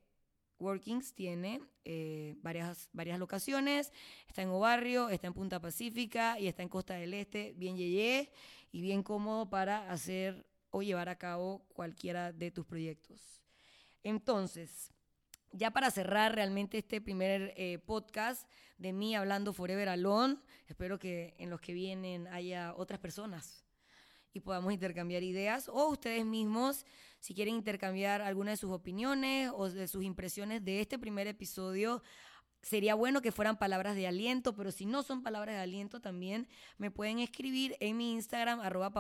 Workings 0.60 1.14
tiene 1.14 1.62
eh, 1.86 2.36
varias, 2.42 2.90
varias 2.92 3.18
locaciones. 3.18 3.94
Está 4.28 4.42
en 4.42 4.50
Obarrio, 4.50 5.08
está 5.08 5.28
en 5.28 5.34
Punta 5.34 5.62
Pacífica 5.62 6.38
y 6.38 6.48
está 6.48 6.64
en 6.64 6.70
Costa 6.70 6.96
del 6.96 7.14
Este, 7.14 7.54
bien 7.56 7.78
yeye 7.78 8.30
y 8.74 8.82
bien 8.82 9.04
cómodo 9.04 9.50
para 9.50 9.90
hacer 9.90 10.46
o 10.72 10.82
llevar 10.82 11.08
a 11.08 11.18
cabo 11.18 11.66
cualquiera 11.74 12.34
de 12.34 12.52
tus 12.52 12.66
proyectos. 12.66 13.22
Entonces, 14.04 14.92
ya 15.56 15.72
para 15.72 15.90
cerrar 15.90 16.36
realmente 16.36 16.78
este 16.78 17.00
primer 17.00 17.54
eh, 17.56 17.80
podcast 17.80 18.48
de 18.78 18.92
mí 18.92 19.16
hablando 19.16 19.54
Forever 19.54 19.88
Alone, 19.88 20.38
espero 20.68 21.00
que 21.00 21.34
en 21.38 21.50
los 21.50 21.62
que 21.62 21.74
vienen 21.74 22.28
haya 22.28 22.74
otras 22.76 23.00
personas 23.00 23.64
y 24.34 24.42
podamos 24.42 24.74
intercambiar 24.74 25.24
ideas 25.24 25.70
o 25.70 25.88
ustedes 25.88 26.26
mismos, 26.26 26.86
si 27.22 27.34
quieren 27.34 27.56
intercambiar 27.56 28.22
alguna 28.22 28.52
de 28.52 28.58
sus 28.58 28.72
opiniones 28.72 29.50
o 29.56 29.70
de 29.70 29.88
sus 29.88 30.04
impresiones 30.04 30.64
de 30.66 30.82
este 30.82 31.00
primer 31.00 31.26
episodio, 31.28 32.04
sería 32.62 32.94
bueno 32.94 33.22
que 33.22 33.32
fueran 33.32 33.58
palabras 33.58 33.96
de 33.96 34.08
aliento, 34.08 34.56
pero 34.56 34.74
si 34.74 34.86
no 34.86 35.04
son 35.04 35.24
palabras 35.24 35.56
de 35.56 35.62
aliento 35.62 36.02
también 36.02 36.50
me 36.78 36.92
pueden 36.92 37.20
escribir 37.20 37.78
en 37.80 37.96
mi 37.96 38.12
Instagram 38.12 38.60
arroba 38.60 38.92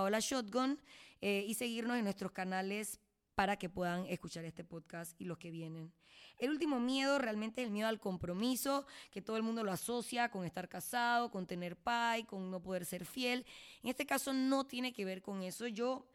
eh, 1.22 1.46
y 1.46 1.54
seguirnos 1.56 1.98
en 1.98 2.04
nuestros 2.06 2.32
canales 2.32 3.02
para 3.36 3.58
que 3.58 3.70
puedan 3.70 4.06
escuchar 4.08 4.46
este 4.46 4.64
podcast 4.64 5.20
y 5.20 5.26
los 5.26 5.38
que 5.38 5.52
vienen. 5.52 5.94
El 6.38 6.50
último 6.50 6.80
miedo 6.80 7.20
realmente 7.20 7.62
es 7.62 7.68
el 7.68 7.72
miedo 7.72 7.88
al 7.88 8.00
compromiso, 8.00 8.86
que 9.12 9.22
todo 9.22 9.38
el 9.38 9.44
mundo 9.44 9.64
lo 9.64 9.72
asocia 9.72 10.30
con 10.30 10.46
estar 10.46 10.68
casado, 10.68 11.32
con 11.32 11.46
tener 11.46 11.78
pai, 11.78 12.24
con 12.24 12.50
no 12.50 12.62
poder 12.62 12.86
ser 12.86 13.06
fiel. 13.06 13.46
En 13.84 13.90
este 13.90 14.06
caso 14.06 14.34
no 14.34 14.66
tiene 14.66 14.94
que 14.94 15.06
ver 15.06 15.22
con 15.22 15.44
eso. 15.44 15.68
Yo 15.68 16.08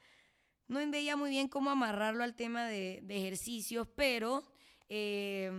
no 0.68 0.78
veía 0.90 1.16
muy 1.16 1.30
bien 1.30 1.48
cómo 1.48 1.70
amarrarlo 1.70 2.24
al 2.24 2.34
tema 2.34 2.66
de, 2.66 3.02
ejercicios, 3.08 3.88
pero 3.94 4.42
eh, 4.88 5.50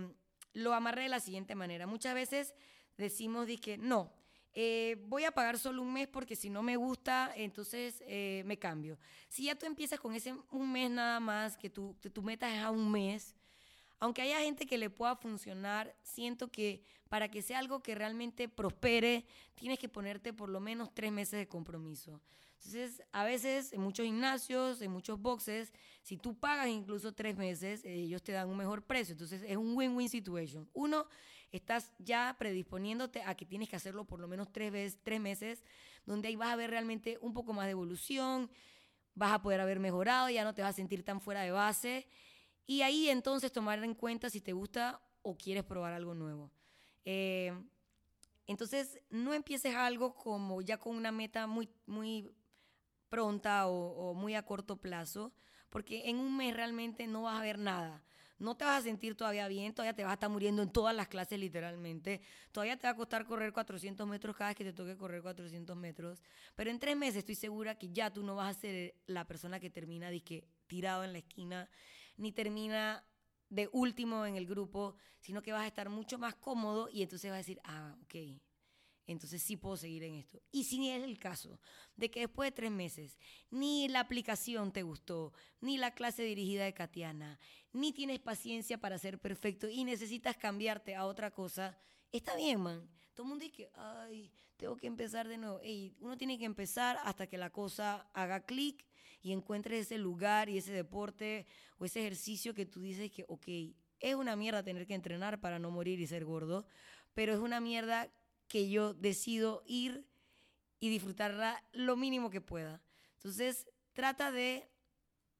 lo 0.52 0.74
amarré 0.74 1.04
de 1.04 1.08
la 1.08 1.20
siguiente 1.20 1.54
manera. 1.54 1.86
Muchas 1.86 2.14
veces 2.14 2.54
decimos 2.96 3.46
que 3.60 3.78
no, 3.78 4.12
eh, 4.54 5.02
voy 5.06 5.24
a 5.24 5.32
pagar 5.32 5.58
solo 5.58 5.80
un 5.82 5.92
mes 5.92 6.08
porque 6.08 6.36
si 6.36 6.50
no 6.50 6.62
me 6.62 6.76
gusta, 6.76 7.32
entonces 7.34 8.02
eh, 8.06 8.42
me 8.44 8.58
cambio. 8.58 8.98
Si 9.28 9.44
ya 9.44 9.54
tú 9.54 9.64
empiezas 9.66 9.98
con 9.98 10.14
ese 10.14 10.34
un 10.50 10.72
mes 10.72 10.90
nada 10.90 11.20
más, 11.20 11.56
que 11.56 11.70
tu, 11.70 11.96
que 12.00 12.10
tu 12.10 12.22
meta 12.22 12.54
es 12.54 12.62
a 12.62 12.70
un 12.70 12.90
mes, 12.90 13.34
aunque 13.98 14.20
haya 14.20 14.40
gente 14.40 14.66
que 14.66 14.78
le 14.78 14.90
pueda 14.90 15.16
funcionar, 15.16 15.94
siento 16.02 16.48
que 16.48 16.82
para 17.08 17.30
que 17.30 17.40
sea 17.40 17.60
algo 17.60 17.82
que 17.82 17.94
realmente 17.94 18.48
prospere, 18.48 19.24
tienes 19.54 19.78
que 19.78 19.88
ponerte 19.88 20.32
por 20.32 20.48
lo 20.48 20.60
menos 20.60 20.92
tres 20.92 21.12
meses 21.12 21.38
de 21.38 21.46
compromiso. 21.48 22.20
Entonces, 22.56 23.02
a 23.12 23.24
veces 23.24 23.72
en 23.72 23.80
muchos 23.80 24.06
gimnasios, 24.06 24.82
en 24.82 24.90
muchos 24.90 25.20
boxes, 25.20 25.72
si 26.02 26.16
tú 26.16 26.34
pagas 26.34 26.68
incluso 26.68 27.12
tres 27.12 27.36
meses, 27.36 27.84
ellos 27.84 28.22
te 28.22 28.32
dan 28.32 28.48
un 28.48 28.56
mejor 28.56 28.82
precio. 28.82 29.12
Entonces, 29.12 29.42
es 29.46 29.56
un 29.56 29.76
win-win 29.76 30.08
situation. 30.08 30.68
Uno, 30.72 31.06
estás 31.52 31.92
ya 31.98 32.34
predisponiéndote 32.38 33.22
a 33.22 33.34
que 33.34 33.46
tienes 33.46 33.68
que 33.68 33.76
hacerlo 33.76 34.04
por 34.04 34.18
lo 34.18 34.26
menos 34.26 34.50
tres, 34.50 34.72
veces, 34.72 34.98
tres 35.02 35.20
meses, 35.20 35.62
donde 36.06 36.28
ahí 36.28 36.36
vas 36.36 36.50
a 36.50 36.56
ver 36.56 36.70
realmente 36.70 37.18
un 37.20 37.34
poco 37.34 37.52
más 37.52 37.66
de 37.66 37.72
evolución, 37.72 38.50
vas 39.14 39.32
a 39.32 39.42
poder 39.42 39.60
haber 39.60 39.78
mejorado, 39.78 40.30
ya 40.30 40.44
no 40.44 40.54
te 40.54 40.62
vas 40.62 40.70
a 40.70 40.76
sentir 40.76 41.04
tan 41.04 41.20
fuera 41.20 41.42
de 41.42 41.50
base. 41.50 42.08
Y 42.66 42.82
ahí 42.82 43.08
entonces 43.10 43.52
tomar 43.52 43.82
en 43.84 43.94
cuenta 43.94 44.30
si 44.30 44.40
te 44.40 44.52
gusta 44.52 45.02
o 45.20 45.36
quieres 45.36 45.64
probar 45.64 45.92
algo 45.92 46.14
nuevo. 46.14 46.50
Eh, 47.04 47.52
entonces, 48.46 49.00
no 49.10 49.34
empieces 49.34 49.74
algo 49.74 50.14
como 50.14 50.62
ya 50.62 50.78
con 50.78 50.96
una 50.96 51.12
meta 51.12 51.46
muy, 51.46 51.68
muy 51.86 52.30
pronta 53.08 53.66
o, 53.68 54.10
o, 54.10 54.14
muy 54.14 54.34
a 54.34 54.44
corto 54.44 54.76
plazo, 54.76 55.32
porque 55.68 56.08
en 56.08 56.18
un 56.18 56.36
mes 56.36 56.54
realmente 56.54 57.06
no 57.06 57.22
vas 57.22 57.38
a 57.38 57.42
ver 57.42 57.58
nada 57.58 58.02
no 58.42 58.56
te 58.56 58.64
vas 58.64 58.80
a 58.80 58.82
sentir 58.82 59.14
todavía 59.14 59.48
bien, 59.48 59.72
todavía 59.72 59.94
te 59.94 60.02
vas 60.02 60.10
a 60.10 60.14
estar 60.14 60.28
muriendo 60.28 60.62
en 60.62 60.70
todas 60.70 60.94
las 60.94 61.08
clases 61.08 61.38
literalmente, 61.38 62.20
todavía 62.50 62.76
te 62.76 62.86
va 62.86 62.90
a 62.90 62.96
costar 62.96 63.24
correr 63.24 63.52
400 63.52 64.06
metros 64.06 64.36
cada 64.36 64.50
vez 64.50 64.56
que 64.56 64.64
te 64.64 64.72
toque 64.72 64.96
correr 64.96 65.22
400 65.22 65.76
metros, 65.76 66.22
pero 66.56 66.70
en 66.70 66.78
tres 66.78 66.96
meses 66.96 67.18
estoy 67.18 67.36
segura 67.36 67.76
que 67.76 67.90
ya 67.90 68.12
tú 68.12 68.22
no 68.22 68.34
vas 68.34 68.56
a 68.56 68.60
ser 68.60 68.94
la 69.06 69.26
persona 69.26 69.60
que 69.60 69.70
termina 69.70 70.10
que 70.20 70.46
tirado 70.66 71.04
en 71.04 71.12
la 71.12 71.18
esquina, 71.18 71.70
ni 72.16 72.32
termina 72.32 73.04
de 73.48 73.68
último 73.72 74.26
en 74.26 74.36
el 74.36 74.46
grupo, 74.46 74.96
sino 75.20 75.42
que 75.42 75.52
vas 75.52 75.62
a 75.62 75.66
estar 75.66 75.88
mucho 75.88 76.18
más 76.18 76.34
cómodo 76.34 76.88
y 76.90 77.02
entonces 77.02 77.30
vas 77.30 77.36
a 77.36 77.38
decir, 77.38 77.60
ah, 77.64 77.96
ok, 78.02 78.14
entonces 79.06 79.42
sí 79.42 79.56
puedo 79.56 79.76
seguir 79.76 80.04
en 80.04 80.14
esto. 80.14 80.40
Y 80.50 80.64
si 80.64 80.88
es 80.88 81.02
el 81.02 81.18
caso 81.18 81.60
de 81.96 82.10
que 82.10 82.20
después 82.20 82.48
de 82.48 82.52
tres 82.52 82.70
meses 82.70 83.18
ni 83.50 83.88
la 83.88 84.00
aplicación 84.00 84.72
te 84.72 84.82
gustó, 84.82 85.32
ni 85.60 85.78
la 85.78 85.94
clase 85.94 86.22
dirigida 86.22 86.64
de 86.64 86.74
Katiana, 86.74 87.38
ni 87.72 87.92
tienes 87.92 88.20
paciencia 88.20 88.78
para 88.78 88.98
ser 88.98 89.18
perfecto 89.18 89.68
y 89.68 89.84
necesitas 89.84 90.36
cambiarte 90.36 90.94
a 90.94 91.06
otra 91.06 91.30
cosa, 91.30 91.78
está 92.10 92.36
bien, 92.36 92.60
man. 92.60 92.88
Todo 93.14 93.24
el 93.24 93.28
mundo 93.28 93.44
dice, 93.44 93.70
ay, 93.74 94.32
tengo 94.56 94.76
que 94.76 94.86
empezar 94.86 95.28
de 95.28 95.36
nuevo. 95.36 95.60
Ey, 95.60 95.94
uno 96.00 96.16
tiene 96.16 96.38
que 96.38 96.44
empezar 96.44 96.98
hasta 97.04 97.26
que 97.26 97.36
la 97.36 97.50
cosa 97.50 98.08
haga 98.14 98.44
clic 98.44 98.86
y 99.20 99.32
encuentres 99.32 99.86
ese 99.86 99.98
lugar 99.98 100.48
y 100.48 100.58
ese 100.58 100.72
deporte 100.72 101.46
o 101.78 101.84
ese 101.84 102.00
ejercicio 102.00 102.54
que 102.54 102.66
tú 102.66 102.80
dices 102.80 103.10
que, 103.10 103.24
ok, 103.28 103.48
es 104.00 104.14
una 104.14 104.34
mierda 104.34 104.62
tener 104.62 104.86
que 104.86 104.94
entrenar 104.94 105.40
para 105.40 105.58
no 105.58 105.70
morir 105.70 106.00
y 106.00 106.06
ser 106.06 106.24
gordo, 106.24 106.66
pero 107.14 107.32
es 107.32 107.38
una 107.38 107.60
mierda 107.60 108.10
que 108.52 108.68
yo 108.68 108.92
decido 108.92 109.62
ir 109.64 110.06
y 110.78 110.90
disfrutarla 110.90 111.64
lo 111.72 111.96
mínimo 111.96 112.28
que 112.28 112.42
pueda. 112.42 112.82
Entonces, 113.14 113.66
trata 113.94 114.30
de 114.30 114.68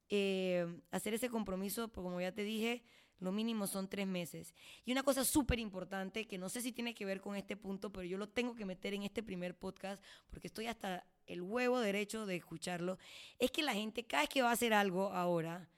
eh, 0.08 0.66
hacer 0.90 1.12
ese 1.12 1.28
compromiso, 1.28 1.88
porque 1.88 2.06
como 2.06 2.22
ya 2.22 2.32
te 2.32 2.42
dije, 2.42 2.82
lo 3.18 3.30
mínimo 3.30 3.66
son 3.66 3.86
tres 3.86 4.06
meses. 4.06 4.54
Y 4.86 4.92
una 4.92 5.02
cosa 5.02 5.26
súper 5.26 5.58
importante, 5.58 6.26
que 6.26 6.38
no 6.38 6.48
sé 6.48 6.62
si 6.62 6.72
tiene 6.72 6.94
que 6.94 7.04
ver 7.04 7.20
con 7.20 7.36
este 7.36 7.54
punto, 7.54 7.92
pero 7.92 8.04
yo 8.04 8.16
lo 8.16 8.30
tengo 8.30 8.54
que 8.54 8.64
meter 8.64 8.94
en 8.94 9.02
este 9.02 9.22
primer 9.22 9.58
podcast, 9.58 10.02
porque 10.30 10.46
estoy 10.46 10.68
hasta 10.68 11.06
el 11.26 11.42
huevo 11.42 11.80
derecho 11.80 12.24
de 12.24 12.36
escucharlo, 12.36 12.96
es 13.38 13.50
que 13.50 13.62
la 13.62 13.74
gente 13.74 14.06
cada 14.06 14.22
vez 14.22 14.30
que 14.30 14.40
va 14.40 14.48
a 14.48 14.52
hacer 14.52 14.72
algo 14.72 15.12
ahora, 15.12 15.68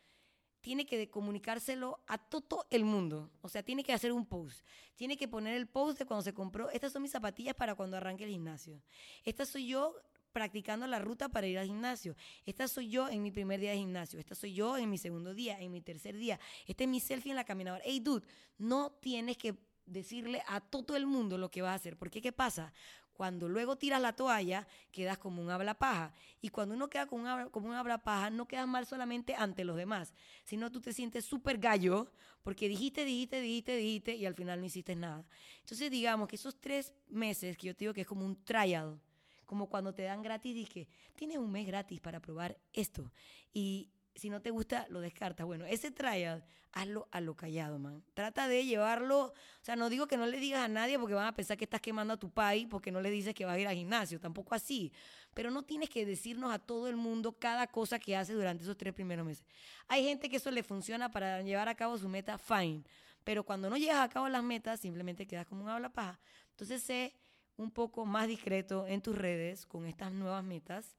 tiene 0.65 0.87
que 0.87 1.11
comunicárselo 1.11 2.01
a 2.07 2.17
todo 2.17 2.65
el 2.71 2.87
mundo. 2.87 3.31
O 3.43 3.51
sea, 3.51 3.63
tiene 3.63 3.85
que 3.85 3.93
hacer 3.93 4.13
un 4.13 4.25
post. 4.25 4.65
Tiene 4.97 5.19
que 5.19 5.29
poner 5.29 5.55
el 5.59 5.67
post 5.67 5.99
de 5.99 6.07
cuando 6.07 6.23
se 6.23 6.33
compró. 6.33 6.71
Estas 6.71 6.91
son 6.91 7.03
mis 7.03 7.11
zapatillas 7.11 7.55
para 7.55 7.75
cuando 7.75 7.99
arranque 7.99 8.25
el 8.25 8.31
gimnasio. 8.31 8.81
Esta 9.25 9.45
soy 9.45 9.67
yo 9.67 9.95
practicando 10.33 10.87
la 10.87 11.01
ruta 11.01 11.29
para 11.29 11.47
ir 11.47 11.59
al 11.59 11.67
gimnasio. 11.67 12.17
Esta 12.47 12.67
soy 12.67 12.89
yo 12.89 13.11
en 13.11 13.23
mi 13.23 13.31
primer 13.31 13.61
día 13.61 13.73
de 13.73 13.77
gimnasio. 13.77 14.19
Esta 14.19 14.35
soy 14.35 14.55
yo 14.55 14.79
en 14.79 14.89
mi 14.89 14.97
segundo 14.97 15.35
día, 15.35 15.61
en 15.61 15.71
mi 15.71 15.83
tercer 15.83 16.17
día. 16.17 16.41
Este 16.67 16.85
es 16.85 16.89
mi 16.89 16.99
selfie 16.99 17.33
en 17.33 17.37
la 17.37 17.45
caminadora. 17.45 17.85
Hey, 17.85 18.01
dude, 18.01 18.27
no 18.57 18.91
tienes 19.03 19.37
que 19.37 19.55
decirle 19.85 20.43
a 20.47 20.61
todo 20.63 20.97
el 20.97 21.05
mundo 21.05 21.37
lo 21.37 21.51
que 21.51 21.61
vas 21.61 21.73
a 21.73 21.75
hacer. 21.75 21.99
Porque, 21.99 22.23
¿qué 22.23 22.33
pasa? 22.33 22.73
Cuando 23.15 23.49
luego 23.49 23.77
tiras 23.77 24.03
la 24.03 24.13
toalla, 24.13 24.67
quedas 24.91 25.19
como 25.19 25.41
un 25.41 25.51
habla 25.51 25.75
paja. 25.75 26.13
Y 26.41 26.49
cuando 26.49 26.75
uno 26.75 26.91
queda 26.91 27.07
como 27.07 27.23
un, 27.23 27.75
habla 27.75 27.99
paja, 27.99 28.29
no 28.29 28.47
quedas 28.47 28.67
mal 28.67 28.87
solamente 28.87 29.35
ante 29.37 29.65
los 29.65 29.77
demás, 29.77 30.13
sino 30.45 30.71
tú 30.71 30.81
te 30.81 30.93
sientes 30.93 31.25
súper 31.25 31.59
gallo 31.59 32.11
porque 32.43 32.69
dijiste, 32.69 33.05
dijiste, 33.05 33.41
dijiste, 33.41 33.77
dijiste 33.77 34.15
y 34.17 34.27
al 34.27 34.35
final 34.35 34.61
no 34.61 34.67
hiciste 34.67 34.97
nada. 34.97 35.25
Entonces, 35.61 35.91
digamos 35.91 36.29
que 36.29 36.37
esos 36.37 36.61
tres 36.61 36.93
meses 37.09 37.57
que 37.57 37.69
yo 37.69 37.75
te 37.75 37.85
digo 37.85 37.95
que 37.95 38.03
es 38.03 38.07
como 38.07 38.27
un 38.27 38.45
trial, 38.45 39.01
como 39.47 39.69
cuando 39.69 39.95
te 39.95 40.03
dan 40.03 40.21
gratis, 40.21 40.55
dije, 40.55 40.89
tienes 41.15 41.39
un 41.39 41.51
mes 41.53 41.67
gratis 41.67 42.01
para 42.01 42.21
probar 42.21 42.59
esto. 42.73 43.13
Y 43.53 43.91
si 44.15 44.31
no 44.31 44.41
te 44.41 44.51
gusta, 44.51 44.87
lo 44.91 45.01
descartas. 45.01 45.47
Bueno, 45.47 45.65
ese 45.67 45.91
trial, 45.91 46.45
hazlo 46.73 47.09
a 47.11 47.21
lo 47.21 47.35
callado, 47.35 47.79
man. 47.79 48.03
Trata 48.15 48.49
de 48.49 48.65
llevarlo, 48.65 49.27
o 49.27 49.33
sea, 49.63 49.77
no 49.77 49.89
digo 49.89 50.07
que 50.07 50.17
no 50.17 50.27
le 50.27 50.39
digas 50.39 50.61
a 50.65 50.69
nadie 50.69 50.99
porque 50.99 51.15
van 51.15 51.27
a 51.27 51.35
pensar 51.35 51.57
que 51.57 51.65
estás 51.65 51.81
quemando 51.81 52.15
a 52.15 52.17
tu 52.17 52.31
país 52.31 52.67
porque 52.69 52.93
no 52.93 53.01
le 53.01 53.11
dices 53.11 53.35
que 53.35 53.45
vas 53.45 53.57
a 53.57 53.59
ir 53.59 53.67
al 53.67 53.75
gimnasio, 53.75 54.21
tampoco 54.21 54.55
así. 54.55 54.93
Pero 55.35 55.51
no 55.51 55.63
tienes 55.63 55.91
que 55.91 56.07
decirnos 56.07 56.53
a 56.53 56.59
todo 56.59 56.89
el 56.89 56.97
mundo 56.97 57.33
cada 57.33 57.67
cosa 57.67 57.99
que 57.99 58.17
hace 58.17 58.35
durante 58.35 58.63
esos 58.63 58.77
tres 58.77 58.95
primeros 58.95 59.27
meses. 59.27 59.45
Hay 59.89 60.05
gente 60.05 60.29
que 60.29 60.37
eso 60.37 60.51
le 60.51 60.63
funciona 60.63 61.11
para 61.11 61.43
llevar 61.43 61.69
a 61.69 61.75
cabo 61.75 61.99
su 61.99 62.09
meta, 62.09 62.39
fine. 62.39 62.85
Pero 63.25 63.45
cuando 63.45 63.71
no 63.71 63.77
llegas 63.77 63.99
a 63.99 64.09
cabo 64.09 64.29
las 64.29 64.43
metas, 64.43 64.81
simplemente 64.81 65.27
quedas 65.27 65.47
como 65.47 65.65
un 65.65 65.71
habla 65.71 65.89
paja. 65.89 66.21
Entonces 66.51 66.83
sé 66.83 67.15
un 67.57 67.71
poco 67.71 68.05
más 68.05 68.29
discreto 68.29 68.87
en 68.87 69.01
tus 69.01 69.17
redes 69.17 69.67
con 69.67 69.87
estas 69.87 70.13
nuevas 70.13 70.45
metas 70.45 70.97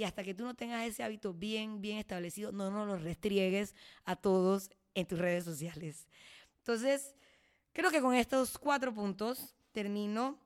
y 0.00 0.04
hasta 0.04 0.24
que 0.24 0.32
tú 0.32 0.44
no 0.44 0.54
tengas 0.54 0.86
ese 0.86 1.02
hábito 1.02 1.34
bien, 1.34 1.82
bien 1.82 1.98
establecido, 1.98 2.52
no 2.52 2.70
nos 2.70 2.86
lo 2.86 2.96
restriegues 2.96 3.74
a 4.06 4.16
todos 4.16 4.70
en 4.94 5.06
tus 5.06 5.18
redes 5.18 5.44
sociales. 5.44 6.08
Entonces, 6.56 7.14
creo 7.74 7.90
que 7.90 8.00
con 8.00 8.14
estos 8.14 8.56
cuatro 8.56 8.94
puntos 8.94 9.54
termino. 9.72 10.38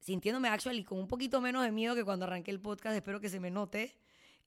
sintiéndome 0.00 0.48
actually 0.48 0.84
con 0.84 0.98
un 0.98 1.08
poquito 1.08 1.40
menos 1.40 1.64
de 1.64 1.70
miedo 1.70 1.94
que 1.94 2.04
cuando 2.04 2.26
arranqué 2.26 2.50
el 2.50 2.60
podcast, 2.60 2.94
espero 2.94 3.20
que 3.20 3.30
se 3.30 3.40
me 3.40 3.50
note. 3.50 3.96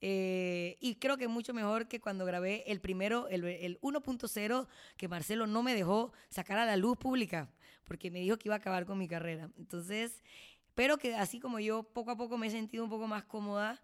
Eh, 0.02 0.78
y 0.80 0.98
creo 0.98 1.18
que 1.18 1.28
mucho 1.28 1.56
mejor 1.56 1.88
que 1.88 2.00
cuando 2.00 2.24
grabé 2.24 2.64
el 2.68 2.80
primero, 2.80 3.28
el, 3.28 3.44
el 3.44 3.82
1.0, 3.82 4.68
que 4.98 5.08
Marcelo 5.08 5.48
no 5.48 5.64
me 5.64 5.74
dejó 5.74 6.14
sacar 6.30 6.60
a 6.60 6.68
la 6.68 6.78
luz 6.78 6.96
pública, 6.96 7.50
porque 7.86 8.12
me 8.12 8.20
dijo 8.20 8.38
que 8.38 8.50
iba 8.50 8.56
a 8.56 8.60
acabar 8.60 8.86
con 8.86 9.00
mi 9.00 9.08
carrera. 9.08 9.50
Entonces, 9.58 10.22
espero 10.68 11.00
que 11.00 11.16
así 11.16 11.40
como 11.40 11.60
yo, 11.60 11.82
poco 11.82 12.12
a 12.12 12.18
poco 12.18 12.38
me 12.38 12.46
he 12.46 12.52
sentido 12.52 12.84
un 12.84 12.92
poco 12.92 13.08
más 13.08 13.24
cómoda 13.24 13.82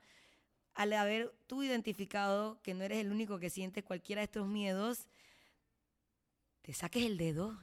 al 0.78 0.94
haber 0.94 1.34
tú 1.48 1.64
identificado 1.64 2.62
que 2.62 2.76
no 2.76 2.84
eres 2.84 3.00
el 3.00 3.12
único 3.12 3.40
que 3.40 3.50
siente 3.50 3.84
cualquiera 3.84 4.22
de 4.22 4.26
estos 4.26 4.48
miedos, 4.48 5.08
te 6.62 6.72
saques 6.72 7.04
el 7.04 7.18
dedo 7.18 7.60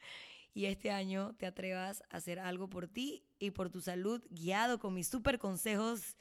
y 0.54 0.64
este 0.64 0.90
año 0.90 1.34
te 1.36 1.44
atrevas 1.44 2.02
a 2.08 2.16
hacer 2.16 2.38
algo 2.38 2.70
por 2.70 2.88
ti 2.88 3.22
y 3.38 3.50
por 3.50 3.68
tu 3.68 3.82
salud, 3.82 4.22
guiado 4.30 4.78
con 4.78 4.94
mis 4.94 5.08
super 5.08 5.38
consejos 5.38 6.16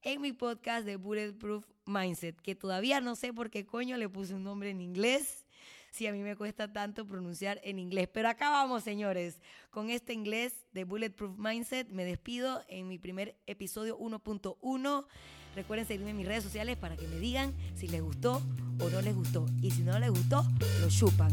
en 0.00 0.22
mi 0.22 0.32
podcast 0.32 0.86
de 0.86 0.96
Bulletproof 0.96 1.66
Mindset, 1.84 2.40
que 2.40 2.54
todavía 2.54 3.02
no 3.02 3.14
sé 3.14 3.34
por 3.34 3.50
qué 3.50 3.66
coño 3.66 3.98
le 3.98 4.08
puse 4.08 4.34
un 4.34 4.44
nombre 4.44 4.70
en 4.70 4.80
inglés, 4.80 5.44
si 5.90 6.06
a 6.06 6.12
mí 6.12 6.22
me 6.22 6.36
cuesta 6.36 6.72
tanto 6.72 7.06
pronunciar 7.06 7.60
en 7.64 7.78
inglés. 7.78 8.08
Pero 8.10 8.30
acá 8.30 8.48
vamos, 8.48 8.82
señores, 8.82 9.42
con 9.68 9.90
este 9.90 10.14
inglés 10.14 10.64
de 10.72 10.84
Bulletproof 10.84 11.36
Mindset. 11.36 11.90
Me 11.90 12.06
despido 12.06 12.64
en 12.68 12.88
mi 12.88 12.98
primer 12.98 13.36
episodio 13.46 13.98
1.1. 13.98 15.06
Recuerden 15.54 15.86
seguirme 15.86 16.10
en 16.10 16.16
mis 16.16 16.26
redes 16.26 16.42
sociales 16.42 16.76
para 16.76 16.96
que 16.96 17.06
me 17.06 17.18
digan 17.18 17.52
si 17.74 17.88
les 17.88 18.02
gustó 18.02 18.42
o 18.78 18.88
no 18.88 19.00
les 19.02 19.14
gustó. 19.14 19.46
Y 19.60 19.70
si 19.70 19.82
no 19.82 19.98
les 19.98 20.10
gustó, 20.10 20.44
lo 20.80 20.88
chupan. 20.88 21.30